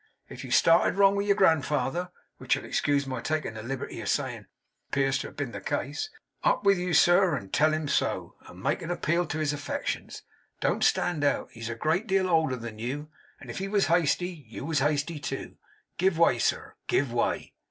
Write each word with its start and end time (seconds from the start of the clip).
If 0.29 0.43
you 0.43 0.49
started 0.49 0.97
wrong 0.97 1.15
with 1.15 1.27
your 1.27 1.35
grandfather 1.35 2.09
(which, 2.39 2.55
you'll 2.55 2.65
excuse 2.65 3.05
my 3.05 3.21
taking 3.21 3.53
the 3.53 3.61
liberty 3.61 4.01
of 4.01 4.09
saying, 4.09 4.47
appears 4.89 5.19
to 5.19 5.27
have 5.27 5.37
been 5.37 5.51
the 5.51 5.61
case), 5.61 6.09
up 6.43 6.63
with 6.63 6.79
you, 6.79 6.91
sir, 6.95 7.35
and 7.35 7.53
tell 7.53 7.71
him 7.71 7.87
so, 7.87 8.33
and 8.47 8.63
make 8.63 8.81
an 8.81 8.89
appeal 8.89 9.27
to 9.27 9.37
his 9.37 9.53
affections. 9.53 10.23
Don't 10.59 10.83
stand 10.83 11.23
out. 11.23 11.51
He's 11.51 11.69
a 11.69 11.75
great 11.75 12.07
deal 12.07 12.31
older 12.31 12.55
than 12.55 12.79
you, 12.79 13.11
and 13.39 13.51
if 13.51 13.59
he 13.59 13.67
was 13.67 13.85
hasty, 13.93 14.43
you 14.49 14.65
was 14.65 14.79
hasty 14.79 15.19
too. 15.19 15.57
Give 15.99 16.17
way, 16.17 16.39
sir, 16.39 16.73
give 16.87 17.13
way. 17.13 17.53